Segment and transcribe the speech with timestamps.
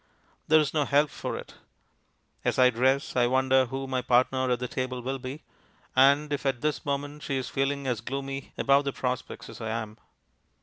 [0.47, 1.53] There is no help for it.
[2.43, 5.43] As I dress, I wonder who my partner at the table will be,
[5.95, 9.69] and if at this moment she is feeling as gloomy about the prospects as I
[9.69, 9.99] am.